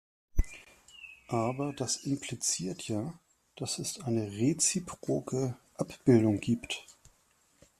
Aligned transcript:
Aber 1.27 1.73
das 1.73 1.97
impliziert 1.97 2.87
ja, 2.87 3.13
dass 3.55 3.77
es 3.77 3.99
eine 3.99 4.31
reziproke 4.31 5.55
Abbildung 5.75 6.39
gibt. 6.39 6.87